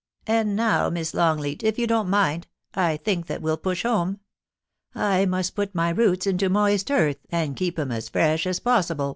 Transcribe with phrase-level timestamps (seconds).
[0.13, 0.89] * And now.
[0.89, 4.19] Miss Longleat, if you don't mind, I think that we'll push home.
[4.95, 9.09] I must put my roots into moist earth, and keep 'em as fresh as possible.'